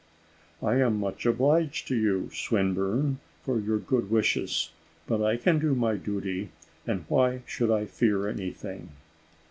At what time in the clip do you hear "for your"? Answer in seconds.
3.43-3.77